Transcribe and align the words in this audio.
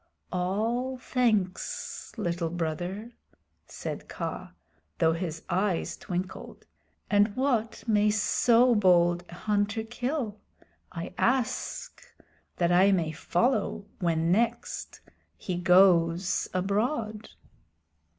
"All 0.33 0.97
thanks, 0.97 2.11
Little 2.17 2.49
Brother," 2.49 3.11
said 3.67 4.07
Kaa, 4.09 4.53
though 4.97 5.13
his 5.13 5.43
eyes 5.47 5.95
twinkled. 5.95 6.65
"And 7.11 7.35
what 7.35 7.83
may 7.87 8.09
so 8.09 8.73
bold 8.73 9.23
a 9.29 9.35
hunter 9.35 9.83
kill? 9.83 10.39
I 10.91 11.13
ask 11.19 12.01
that 12.57 12.71
I 12.71 12.91
may 12.91 13.11
follow 13.11 13.85
when 13.99 14.31
next 14.31 15.01
he 15.37 15.55
goes 15.55 16.47
abroad." 16.51 17.29